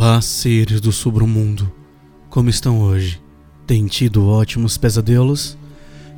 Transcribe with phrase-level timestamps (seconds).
[0.00, 1.72] Olá, seres do submundo.
[2.30, 3.20] Como estão hoje?
[3.66, 5.58] Tem tido ótimos pesadelos?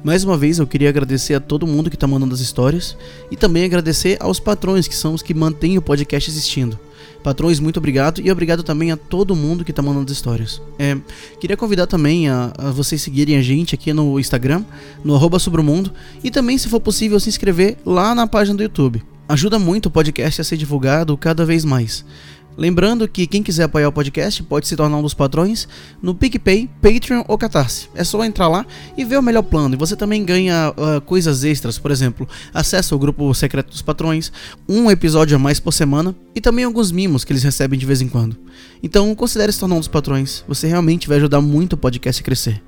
[0.04, 2.94] Mais uma vez eu queria agradecer a todo mundo que está mandando as histórias
[3.30, 6.78] e também agradecer aos patrões que são os que mantêm o podcast existindo.
[7.24, 10.60] Patrões, muito obrigado e obrigado também a todo mundo que está mandando as histórias.
[10.78, 10.98] É,
[11.40, 14.62] queria convidar também a, a, vocês seguirem a gente aqui no Instagram,
[15.02, 15.38] no arroba
[16.22, 19.02] e também, se for possível, se inscrever lá na página do YouTube.
[19.26, 22.04] Ajuda muito o podcast a ser divulgado cada vez mais.
[22.60, 25.66] Lembrando que quem quiser apoiar o podcast pode se tornar um dos patrões
[26.02, 27.88] no PicPay, Patreon ou Catarse.
[27.94, 28.66] É só entrar lá
[28.98, 29.74] e ver o melhor plano.
[29.74, 34.30] E você também ganha uh, coisas extras, por exemplo, acesso ao grupo secreto dos patrões,
[34.68, 38.02] um episódio a mais por semana e também alguns mimos que eles recebem de vez
[38.02, 38.36] em quando.
[38.82, 40.44] Então considere se tornar um dos patrões.
[40.46, 42.62] Você realmente vai ajudar muito o podcast a crescer.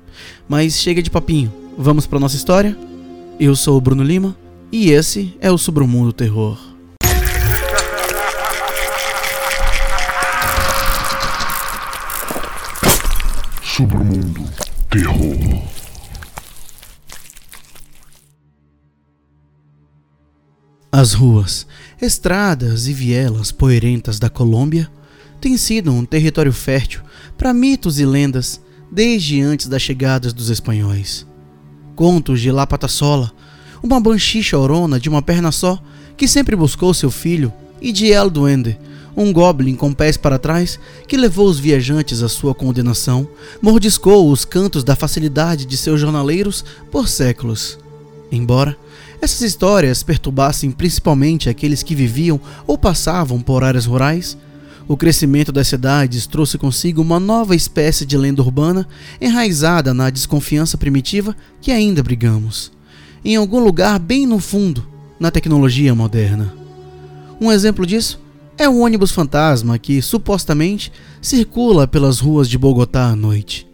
[0.49, 1.53] Mas chega de papinho.
[1.77, 2.75] Vamos para nossa história?
[3.39, 4.35] Eu sou o Bruno Lima
[4.71, 6.72] e esse é o sobre o mundo terror.
[20.91, 21.65] As ruas,
[21.99, 24.91] estradas e vielas poeirentas da Colômbia
[25.41, 27.01] têm sido um território fértil
[27.35, 31.25] para mitos e lendas desde antes das chegadas dos espanhóis.
[31.95, 33.31] Contos de La Patassola,
[33.81, 35.81] uma banshee chorona de uma perna só
[36.15, 37.51] que sempre buscou seu filho,
[37.81, 38.79] e de El Duende,
[39.15, 43.27] um goblin com pés para trás que levou os viajantes à sua condenação,
[43.61, 47.77] mordiscou os cantos da facilidade de seus jornaleiros por séculos.
[48.31, 48.75] Embora
[49.21, 54.37] essas histórias perturbassem principalmente aqueles que viviam ou passavam por áreas rurais,
[54.87, 58.85] o crescimento das cidades trouxe consigo uma nova espécie de lenda urbana
[59.21, 62.71] enraizada na desconfiança primitiva que ainda brigamos,
[63.23, 64.85] em algum lugar bem no fundo,
[65.17, 66.53] na tecnologia moderna.
[67.39, 68.19] Um exemplo disso
[68.57, 70.91] é um ônibus fantasma que supostamente
[71.21, 73.67] circula pelas ruas de Bogotá à noite.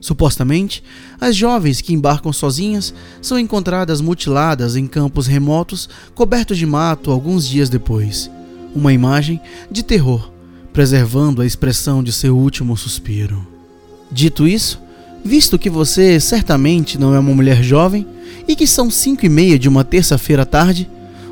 [0.00, 0.82] Supostamente,
[1.18, 7.48] as jovens que embarcam sozinhas são encontradas mutiladas em campos remotos cobertos de mato alguns
[7.48, 8.30] dias depois.
[8.74, 9.40] Uma imagem
[9.70, 10.30] de terror,
[10.72, 13.46] preservando a expressão de seu último suspiro.
[14.10, 14.78] Dito isso,
[15.24, 18.06] visto que você certamente não é uma mulher jovem
[18.46, 20.90] e que são cinco e meia de uma terça-feira à tarde,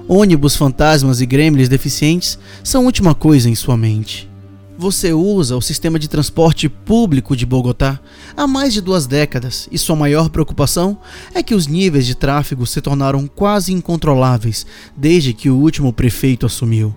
[0.09, 4.31] ônibus fantasmas e gremlins deficientes são última coisa em sua mente.
[4.79, 8.01] Você usa o sistema de transporte público de Bogotá
[8.37, 10.99] há mais de duas décadas e sua maior preocupação
[11.35, 16.47] é que os níveis de tráfego se tornaram quase incontroláveis desde que o último prefeito
[16.47, 16.95] assumiu.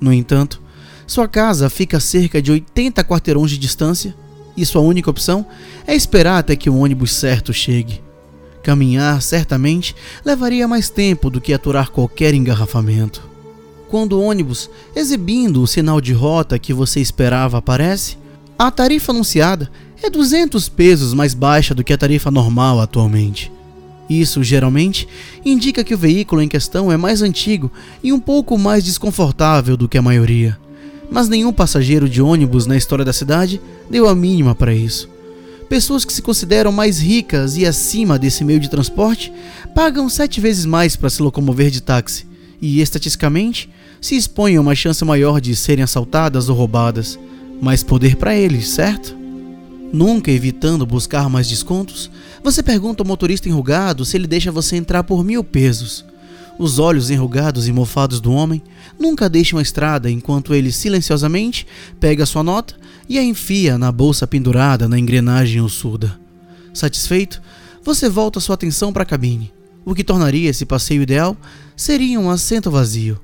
[0.00, 0.60] No entanto,
[1.06, 4.14] sua casa fica a cerca de 80 quarteirões de distância
[4.56, 5.46] e sua única opção
[5.86, 8.05] é esperar até que o ônibus certo chegue.
[8.66, 9.94] Caminhar, certamente,
[10.24, 13.22] levaria mais tempo do que aturar qualquer engarrafamento.
[13.88, 18.18] Quando o ônibus, exibindo o sinal de rota que você esperava, aparece,
[18.58, 19.70] a tarifa anunciada
[20.02, 23.52] é 200 pesos mais baixa do que a tarifa normal atualmente.
[24.10, 25.06] Isso, geralmente,
[25.44, 27.70] indica que o veículo em questão é mais antigo
[28.02, 30.58] e um pouco mais desconfortável do que a maioria.
[31.08, 35.08] Mas nenhum passageiro de ônibus na história da cidade deu a mínima para isso.
[35.68, 39.32] Pessoas que se consideram mais ricas e acima desse meio de transporte
[39.74, 42.24] pagam sete vezes mais para se locomover de táxi
[42.62, 43.68] e, estatisticamente,
[44.00, 47.18] se expõem a uma chance maior de serem assaltadas ou roubadas.
[47.60, 49.16] Mais poder para eles, certo?
[49.92, 52.10] Nunca evitando buscar mais descontos,
[52.44, 56.04] você pergunta ao motorista enrugado se ele deixa você entrar por mil pesos.
[56.58, 58.62] Os olhos enrugados e mofados do homem
[58.98, 61.66] nunca deixam a estrada enquanto ele silenciosamente
[62.00, 62.74] pega sua nota
[63.08, 66.18] e a enfia na bolsa pendurada na engrenagem ossuda.
[66.72, 67.40] Satisfeito,
[67.82, 69.52] você volta sua atenção para a cabine.
[69.84, 71.36] O que tornaria esse passeio ideal
[71.76, 73.20] seria um assento vazio.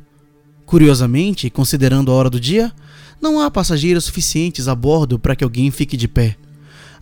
[0.64, 2.72] Curiosamente, considerando a hora do dia,
[3.20, 6.36] não há passageiros suficientes a bordo para que alguém fique de pé.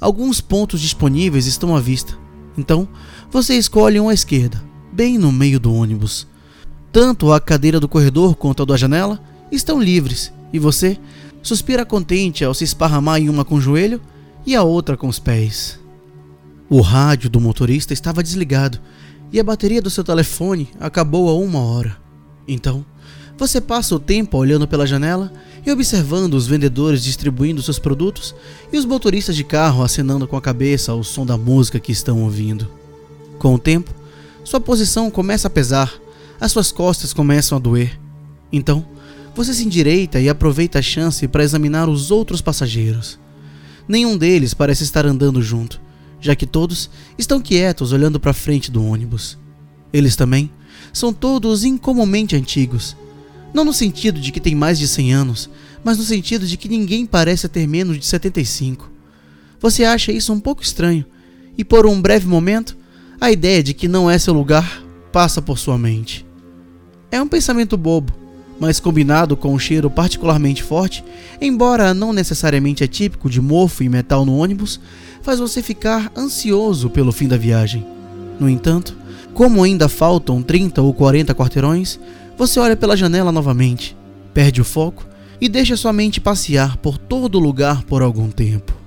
[0.01, 2.17] Alguns pontos disponíveis estão à vista,
[2.57, 2.89] então
[3.31, 4.63] você escolhe um à esquerda,
[4.93, 6.27] bem no meio do ônibus.
[6.91, 9.21] Tanto a cadeira do corredor quanto a da janela
[9.53, 10.99] estão livres e você
[11.43, 14.01] suspira contente ao se esparramar em uma com o joelho
[14.47, 15.79] e a outra com os pés.
[16.69, 18.79] O rádio do motorista estava desligado
[19.33, 21.97] e a bateria do seu telefone acabou há uma hora.
[22.47, 22.85] Então,
[23.37, 25.33] você passa o tempo olhando pela janela
[25.65, 28.35] e observando os vendedores distribuindo seus produtos
[28.73, 32.23] e os motoristas de carro acenando com a cabeça ao som da música que estão
[32.23, 32.69] ouvindo.
[33.39, 33.95] Com o tempo,
[34.45, 35.93] sua posição começa a pesar,
[36.41, 37.99] as suas costas começam a doer.
[38.53, 38.85] Então,
[39.35, 43.19] você se endireita e aproveita a chance para examinar os outros passageiros.
[43.89, 45.81] Nenhum deles parece estar andando junto,
[46.21, 49.39] já que todos estão quietos olhando para frente do ônibus.
[49.93, 50.51] Eles também
[50.93, 52.97] são todos incomumente antigos,
[53.53, 55.51] não no sentido de que têm mais de 100 anos,
[55.83, 58.91] mas no sentido de que ninguém parece ter menos de 75.
[59.61, 61.05] Você acha isso um pouco estranho,
[61.57, 62.77] e por um breve momento,
[63.21, 64.83] a ideia de que não é seu lugar
[65.13, 66.25] passa por sua mente.
[67.11, 68.13] É um pensamento bobo,
[68.61, 71.03] mas combinado com um cheiro particularmente forte,
[71.41, 74.79] embora não necessariamente atípico de mofo e metal no ônibus,
[75.23, 77.87] faz você ficar ansioso pelo fim da viagem.
[78.39, 78.95] No entanto,
[79.33, 81.99] como ainda faltam 30 ou 40 quarteirões,
[82.37, 83.97] você olha pela janela novamente,
[84.35, 85.07] perde o foco
[85.41, 88.79] e deixa sua mente passear por todo lugar por algum tempo.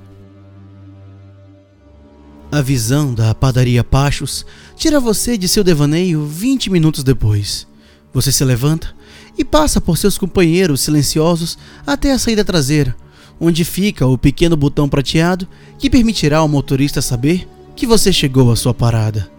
[2.52, 4.46] A visão da padaria Pachos
[4.76, 7.66] tira você de seu devaneio 20 minutos depois.
[8.14, 8.94] Você se levanta
[9.38, 12.96] e passa por seus companheiros silenciosos até a saída traseira,
[13.40, 15.48] onde fica o pequeno botão prateado
[15.78, 19.30] que permitirá ao motorista saber que você chegou à sua parada.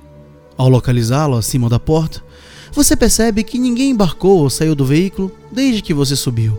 [0.56, 2.22] Ao localizá-lo acima da porta,
[2.72, 6.58] você percebe que ninguém embarcou ou saiu do veículo desde que você subiu.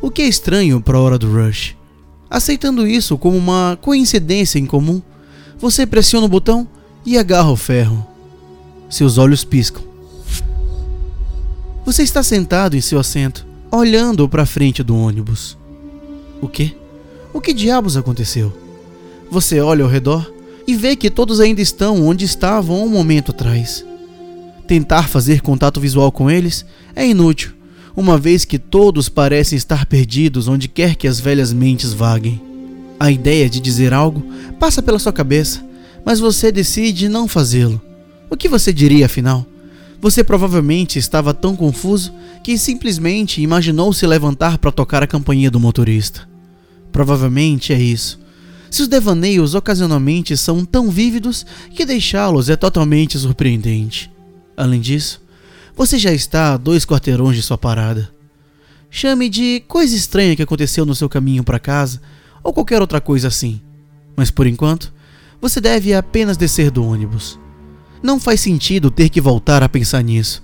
[0.00, 1.76] O que é estranho para a hora do rush.
[2.28, 5.00] Aceitando isso como uma coincidência incomum,
[5.58, 6.66] você pressiona o botão
[7.04, 8.04] e agarra o ferro.
[8.90, 9.95] Seus olhos piscam
[11.86, 15.56] você está sentado em seu assento, olhando para a frente do ônibus.
[16.42, 16.74] O quê?
[17.32, 18.52] O que diabos aconteceu?
[19.30, 20.28] Você olha ao redor
[20.66, 23.86] e vê que todos ainda estão onde estavam um momento atrás.
[24.66, 26.66] Tentar fazer contato visual com eles
[26.96, 27.52] é inútil,
[27.96, 32.42] uma vez que todos parecem estar perdidos onde quer que as velhas mentes vaguem.
[32.98, 34.26] A ideia de dizer algo
[34.58, 35.64] passa pela sua cabeça,
[36.04, 37.80] mas você decide não fazê-lo.
[38.28, 39.46] O que você diria afinal?
[40.00, 42.12] Você provavelmente estava tão confuso
[42.42, 46.28] que simplesmente imaginou se levantar para tocar a campainha do motorista.
[46.92, 48.18] Provavelmente é isso.
[48.70, 54.10] Seus devaneios ocasionalmente são tão vívidos que deixá-los é totalmente surpreendente.
[54.56, 55.22] Além disso,
[55.74, 58.10] você já está a dois quarteirões de sua parada.
[58.90, 62.00] Chame de coisa estranha que aconteceu no seu caminho para casa
[62.42, 63.60] ou qualquer outra coisa assim.
[64.16, 64.92] Mas por enquanto,
[65.40, 67.38] você deve apenas descer do ônibus.
[68.02, 70.42] Não faz sentido ter que voltar a pensar nisso.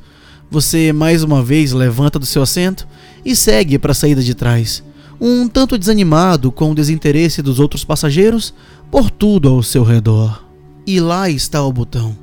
[0.50, 2.86] Você mais uma vez levanta do seu assento
[3.24, 4.82] e segue para a saída de trás,
[5.20, 8.52] um tanto desanimado com o desinteresse dos outros passageiros
[8.90, 10.44] por tudo ao seu redor.
[10.86, 12.16] E lá está o botão,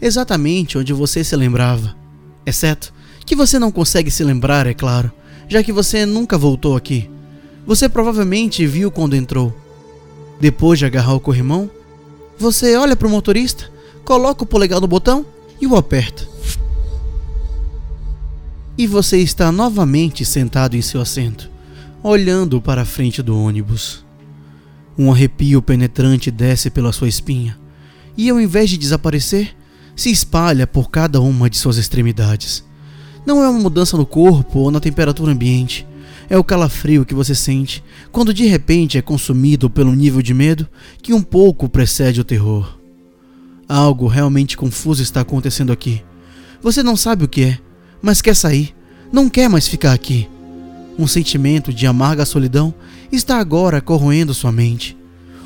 [0.00, 1.96] exatamente onde você se lembrava.
[2.46, 2.92] Exceto
[3.26, 5.10] que você não consegue se lembrar, é claro,
[5.48, 7.10] já que você nunca voltou aqui.
[7.66, 9.52] Você provavelmente viu quando entrou.
[10.38, 11.70] Depois de agarrar o corrimão,
[12.38, 13.73] você olha para o motorista
[14.04, 15.24] coloca o polegar no botão
[15.60, 16.28] e o aperta.
[18.76, 21.50] E você está novamente sentado em seu assento,
[22.02, 24.04] olhando para a frente do ônibus.
[24.98, 27.58] Um arrepio penetrante desce pela sua espinha
[28.16, 29.56] e, ao invés de desaparecer,
[29.96, 32.64] se espalha por cada uma de suas extremidades.
[33.24, 35.86] Não é uma mudança no corpo ou na temperatura ambiente,
[36.28, 40.68] é o calafrio que você sente quando de repente é consumido pelo nível de medo
[41.02, 42.83] que um pouco precede o terror.
[43.68, 46.02] Algo realmente confuso está acontecendo aqui.
[46.62, 47.58] Você não sabe o que é,
[48.02, 48.74] mas quer sair.
[49.12, 50.28] Não quer mais ficar aqui.
[50.98, 52.74] Um sentimento de amarga solidão
[53.10, 54.96] está agora corroendo sua mente.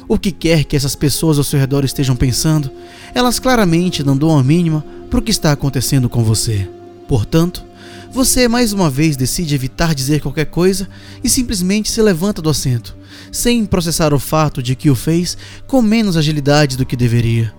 [0.09, 2.71] O que quer que essas pessoas ao seu redor estejam pensando,
[3.15, 6.69] elas claramente não dão a mínima para o que está acontecendo com você.
[7.07, 7.65] Portanto,
[8.11, 10.89] você mais uma vez decide evitar dizer qualquer coisa
[11.23, 12.97] e simplesmente se levanta do assento,
[13.31, 17.58] sem processar o fato de que o fez com menos agilidade do que deveria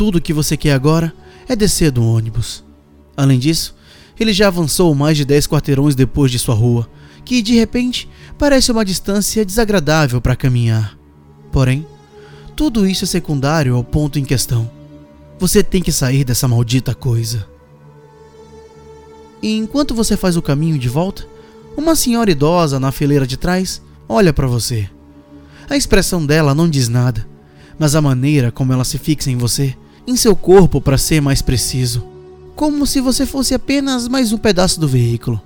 [0.00, 1.12] tudo o que você quer agora
[1.46, 2.64] é descer do ônibus.
[3.14, 3.76] Além disso,
[4.18, 6.88] ele já avançou mais de 10 quarteirões depois de sua rua,
[7.22, 10.96] que de repente parece uma distância desagradável para caminhar.
[11.52, 11.86] Porém,
[12.56, 14.70] tudo isso é secundário ao ponto em questão.
[15.38, 17.46] Você tem que sair dessa maldita coisa.
[19.42, 21.28] E enquanto você faz o caminho de volta,
[21.76, 24.88] uma senhora idosa na fileira de trás olha para você.
[25.68, 27.28] A expressão dela não diz nada,
[27.78, 29.76] mas a maneira como ela se fixa em você
[30.10, 32.04] em seu corpo para ser mais preciso,
[32.56, 35.40] como se você fosse apenas mais um pedaço do veículo.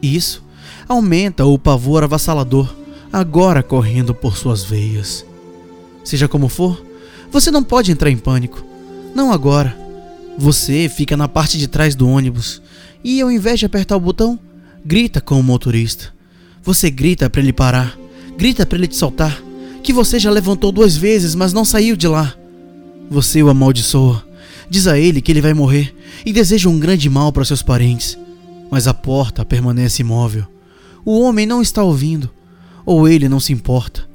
[0.00, 0.42] Isso
[0.88, 2.74] aumenta o pavor avassalador
[3.12, 5.26] agora correndo por suas veias.
[6.02, 6.82] Seja como for,
[7.30, 8.64] você não pode entrar em pânico.
[9.14, 9.78] Não agora.
[10.38, 12.62] Você fica na parte de trás do ônibus
[13.04, 14.38] e, ao invés de apertar o botão,
[14.82, 16.14] grita com o motorista.
[16.62, 17.98] Você grita para ele parar,
[18.38, 19.38] grita para ele te soltar,
[19.82, 22.37] que você já levantou duas vezes, mas não saiu de lá.
[23.10, 24.26] Você o amaldiçoa,
[24.68, 28.18] diz a ele que ele vai morrer e deseja um grande mal para seus parentes.
[28.70, 30.46] Mas a porta permanece imóvel.
[31.04, 32.30] O homem não está ouvindo,
[32.84, 34.08] ou ele não se importa,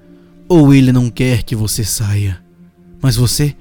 [0.47, 2.39] ou ele não quer que você saia.
[3.01, 3.55] Mas você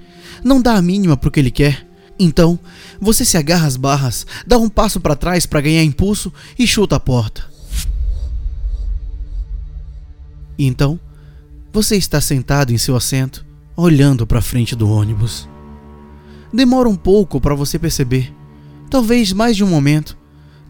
[0.45, 1.87] não dá a mínima para o que ele quer.
[2.19, 2.59] Então,
[3.01, 6.97] você se agarra às barras, dá um passo para trás para ganhar impulso e chuta
[6.97, 7.43] a porta.
[10.59, 11.01] Então,
[11.73, 13.45] você está sentado em seu assento,
[13.83, 15.49] olhando para frente do ônibus.
[16.53, 18.33] Demora um pouco para você perceber,
[18.89, 20.17] talvez mais de um momento,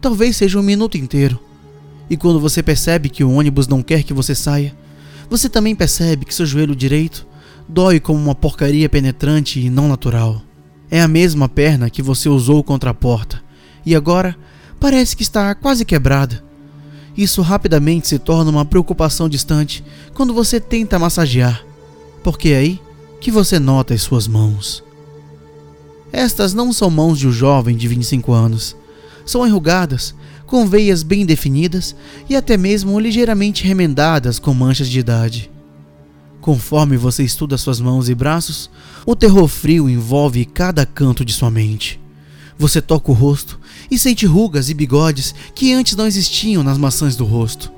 [0.01, 1.39] talvez seja um minuto inteiro.
[2.09, 4.75] E quando você percebe que o ônibus não quer que você saia,
[5.29, 7.27] você também percebe que seu joelho direito
[7.69, 10.41] dói como uma porcaria penetrante e não natural.
[10.89, 13.43] É a mesma perna que você usou contra a porta
[13.85, 14.35] e agora
[14.79, 16.43] parece que está quase quebrada.
[17.15, 19.83] Isso rapidamente se torna uma preocupação distante
[20.15, 21.63] quando você tenta massagear,
[22.23, 22.81] porque aí
[23.23, 24.83] que você nota as suas mãos.
[26.11, 28.75] Estas não são mãos de um jovem de 25 anos.
[29.25, 30.13] São enrugadas,
[30.45, 31.95] com veias bem definidas
[32.29, 35.49] e até mesmo ligeiramente remendadas com manchas de idade.
[36.41, 38.69] Conforme você estuda suas mãos e braços,
[39.05, 42.01] o terror frio envolve cada canto de sua mente.
[42.59, 43.57] Você toca o rosto
[43.89, 47.71] e sente rugas e bigodes que antes não existiam nas maçãs do rosto.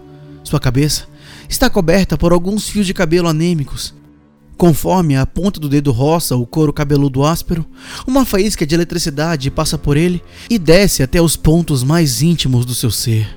[0.44, 1.08] Sua cabeça
[1.48, 3.94] está coberta por alguns fios de cabelo anêmicos.
[4.58, 7.66] Conforme a ponta do dedo roça o couro cabeludo áspero,
[8.08, 12.74] uma faísca de eletricidade passa por ele e desce até os pontos mais íntimos do
[12.74, 13.28] seu ser.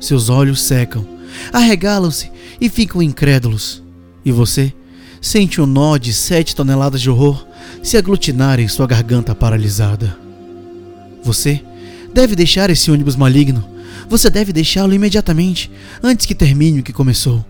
[0.00, 1.04] Seus olhos secam,
[1.52, 3.82] arregalam-se e ficam incrédulos.
[4.24, 4.72] E você
[5.20, 7.44] sente o um nó de sete toneladas de horror
[7.82, 10.16] se aglutinar em sua garganta paralisada.
[11.24, 11.62] Você
[12.14, 13.68] deve deixar esse ônibus maligno.
[14.08, 15.70] Você deve deixá-lo imediatamente,
[16.02, 17.44] antes que termine o que começou.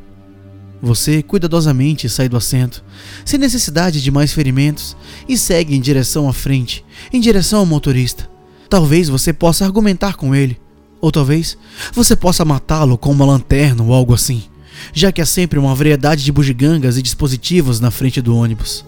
[0.82, 2.82] Você cuidadosamente sai do assento,
[3.24, 4.96] sem necessidade de mais ferimentos,
[5.28, 8.28] e segue em direção à frente, em direção ao motorista.
[8.68, 10.58] Talvez você possa argumentar com ele,
[11.00, 11.58] ou talvez
[11.92, 14.44] você possa matá-lo com uma lanterna ou algo assim
[14.92, 18.84] já que há sempre uma variedade de bugigangas e dispositivos na frente do ônibus.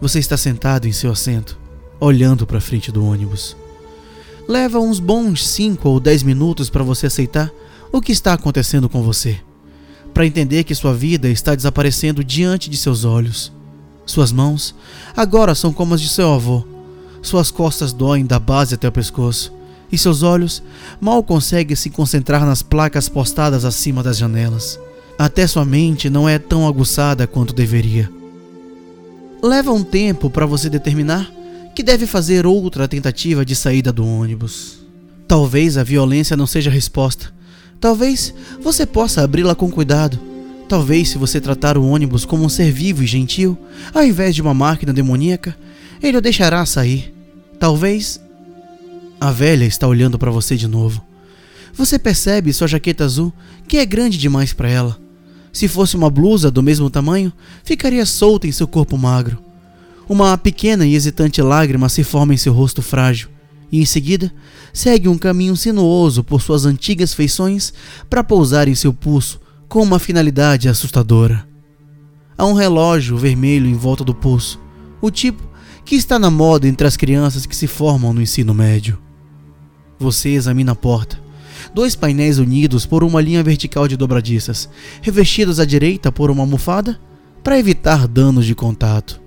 [0.00, 1.58] Você está sentado em seu assento,
[1.98, 3.56] olhando para a frente do ônibus.
[4.48, 7.50] Leva uns bons 5 ou 10 minutos para você aceitar
[7.92, 9.40] o que está acontecendo com você,
[10.14, 13.52] para entender que sua vida está desaparecendo diante de seus olhos.
[14.06, 14.74] Suas mãos
[15.16, 16.64] agora são como as de seu avô.
[17.22, 19.52] Suas costas doem da base até o pescoço
[19.92, 20.62] e seus olhos
[21.00, 24.78] mal conseguem se concentrar nas placas postadas acima das janelas.
[25.18, 28.10] Até sua mente não é tão aguçada quanto deveria.
[29.42, 31.30] Leva um tempo para você determinar
[31.74, 34.78] que deve fazer outra tentativa de saída do ônibus.
[35.26, 37.32] Talvez a violência não seja a resposta.
[37.80, 40.18] Talvez você possa abri-la com cuidado.
[40.68, 43.58] Talvez, se você tratar o ônibus como um ser vivo e gentil,
[43.92, 45.56] ao invés de uma máquina demoníaca,
[46.02, 47.12] ele o deixará sair.
[47.58, 48.20] Talvez
[49.20, 51.02] a velha está olhando para você de novo.
[51.74, 53.32] Você percebe sua jaqueta azul,
[53.66, 54.98] que é grande demais para ela.
[55.52, 57.32] Se fosse uma blusa do mesmo tamanho,
[57.64, 59.42] ficaria solta em seu corpo magro.
[60.08, 63.28] Uma pequena e hesitante lágrima se forma em seu rosto frágil,
[63.70, 64.32] e em seguida
[64.72, 67.72] segue um caminho sinuoso por suas antigas feições
[68.08, 71.46] para pousar em seu pulso com uma finalidade assustadora.
[72.36, 74.60] Há um relógio vermelho em volta do pulso,
[75.00, 75.48] o tipo
[75.84, 78.98] que está na moda entre as crianças que se formam no ensino médio.
[79.98, 81.20] Você examina a porta.
[81.74, 84.68] Dois painéis unidos por uma linha vertical de dobradiças,
[85.02, 86.98] revestidos à direita por uma almofada
[87.42, 89.20] para evitar danos de contato.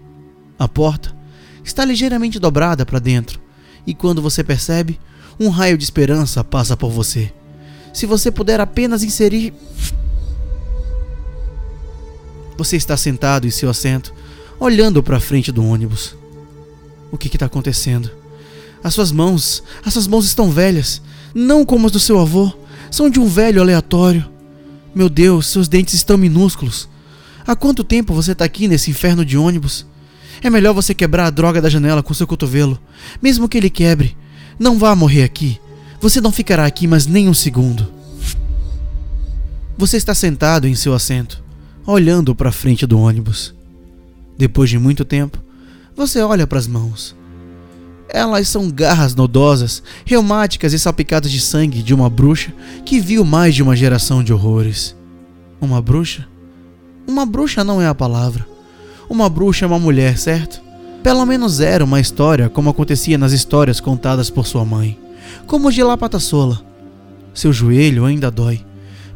[0.57, 1.15] A porta
[1.63, 3.39] está ligeiramente dobrada para dentro,
[3.85, 4.99] e quando você percebe,
[5.39, 7.31] um raio de esperança passa por você.
[7.93, 9.53] Se você puder apenas inserir.
[12.57, 14.13] Você está sentado em seu assento,
[14.59, 16.15] olhando para a frente do ônibus.
[17.11, 18.09] O que está acontecendo?
[18.83, 21.01] As suas mãos, as suas mãos estão velhas,
[21.33, 22.51] não como as do seu avô,
[22.91, 24.29] são de um velho aleatório.
[24.93, 26.87] Meu Deus, seus dentes estão minúsculos.
[27.45, 29.85] Há quanto tempo você está aqui nesse inferno de ônibus?
[30.41, 32.79] É melhor você quebrar a droga da janela com seu cotovelo,
[33.21, 34.17] mesmo que ele quebre.
[34.59, 35.59] Não vá morrer aqui.
[35.99, 37.91] Você não ficará aqui mais nem um segundo.
[39.77, 41.43] Você está sentado em seu assento,
[41.85, 43.53] olhando para a frente do ônibus.
[44.37, 45.39] Depois de muito tempo,
[45.95, 47.15] você olha para as mãos.
[48.09, 52.53] Elas são garras nodosas, reumáticas e salpicadas de sangue de uma bruxa
[52.85, 54.95] que viu mais de uma geração de horrores.
[55.59, 56.27] Uma bruxa?
[57.07, 58.52] Uma bruxa não é a palavra.
[59.13, 60.59] Uma bruxa é uma mulher, certo?
[61.03, 64.99] Pelo menos era uma história como acontecia nas histórias contadas por sua mãe,
[65.45, 66.59] como de La Patassola.
[67.31, 68.65] Seu joelho ainda dói,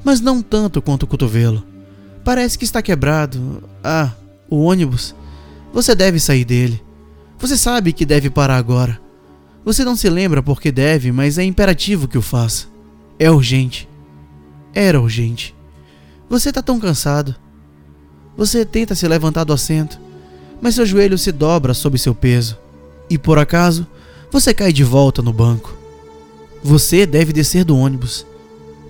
[0.03, 1.65] mas não tanto quanto o cotovelo.
[2.23, 3.63] Parece que está quebrado.
[3.83, 4.11] Ah,
[4.47, 5.15] o ônibus.
[5.73, 6.79] Você deve sair dele.
[7.39, 9.01] Você sabe que deve parar agora.
[9.65, 12.67] Você não se lembra porque deve, mas é imperativo que o faça.
[13.17, 13.89] É urgente.
[14.75, 15.55] Era urgente.
[16.29, 17.35] Você está tão cansado.
[18.37, 19.99] Você tenta se levantar do assento,
[20.61, 22.57] mas seu joelho se dobra sob seu peso.
[23.09, 23.87] E por acaso,
[24.31, 25.75] você cai de volta no banco.
[26.63, 28.25] Você deve descer do ônibus.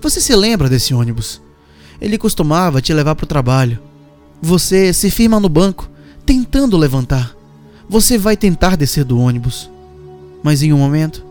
[0.02, 1.40] Você se lembra desse ônibus?
[2.00, 3.78] Ele costumava te levar para o trabalho.
[4.40, 5.88] Você se firma no banco,
[6.26, 7.34] tentando levantar.
[7.88, 9.70] Você vai tentar descer do ônibus.
[10.42, 11.24] Mas em um momento,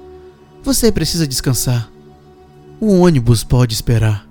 [0.63, 1.89] você precisa descansar.
[2.79, 4.27] O ônibus pode esperar.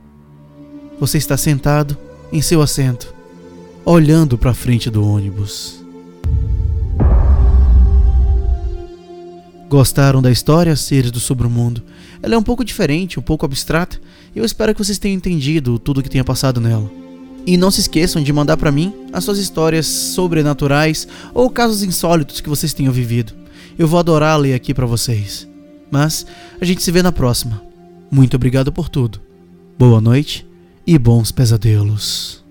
[1.00, 1.96] Você está sentado
[2.32, 3.14] em seu assento,
[3.88, 5.80] olhando para frente do ônibus.
[9.68, 11.84] Gostaram da história, seres do sobremundo?
[12.20, 14.00] Ela é um pouco diferente, um pouco abstrata,
[14.34, 16.90] e eu espero que vocês tenham entendido tudo que tenha passado nela.
[17.46, 22.40] E não se esqueçam de mandar para mim as suas histórias sobrenaturais ou casos insólitos
[22.40, 23.34] que vocês tenham vivido.
[23.78, 25.46] Eu vou adorar ler aqui para vocês.
[25.88, 26.26] Mas
[26.60, 27.62] a gente se vê na próxima.
[28.10, 29.20] Muito obrigado por tudo.
[29.78, 30.44] Boa noite
[30.84, 32.45] e bons pesadelos.